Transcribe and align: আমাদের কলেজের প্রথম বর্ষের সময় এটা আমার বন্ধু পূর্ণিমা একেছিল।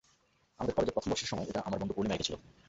আমাদের 0.59 0.75
কলেজের 0.75 0.95
প্রথম 0.95 1.09
বর্ষের 1.11 1.29
সময় 1.31 1.47
এটা 1.47 1.61
আমার 1.61 1.79
বন্ধু 1.79 1.95
পূর্ণিমা 1.95 2.15
একেছিল। 2.15 2.35